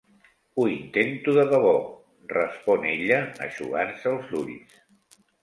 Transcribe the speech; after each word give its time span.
"Ho 0.59 0.63
intento 0.75 1.35
de 1.35 1.43
debò", 1.51 1.73
respon 2.33 2.89
ella, 2.93 3.21
eixugant-se 3.49 4.11
els 4.15 4.35
ulls. 4.43 4.75